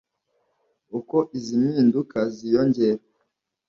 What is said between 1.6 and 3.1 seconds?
mpimduka ziyongera